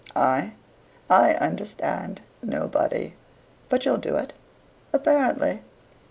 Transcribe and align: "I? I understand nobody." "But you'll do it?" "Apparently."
"I? 0.15 0.53
I 1.11 1.35
understand 1.35 2.21
nobody." 2.41 3.13
"But 3.69 3.85
you'll 3.85 3.97
do 3.97 4.15
it?" 4.15 4.33
"Apparently." 4.91 5.61